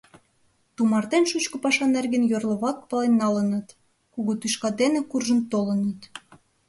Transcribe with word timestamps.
Тумартен 0.75 1.23
шучко 1.31 1.55
паша 1.63 1.85
нерген 1.95 2.23
йорло-влак 2.31 2.77
пален 2.89 3.13
налыныт, 3.21 3.67
кугу 4.13 4.33
тӱшка 4.41 4.69
дене 4.81 4.99
куржын 5.09 5.39
толыныт. 5.51 5.99